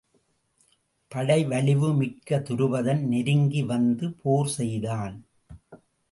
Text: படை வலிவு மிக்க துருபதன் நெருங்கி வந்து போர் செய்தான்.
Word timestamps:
படை 1.11 1.45
வலிவு 1.45 1.93
மிக்க 1.93 2.39
துருபதன் 2.39 3.01
நெருங்கி 3.07 3.61
வந்து 3.63 4.11
போர் 4.23 4.47
செய்தான். 4.47 5.15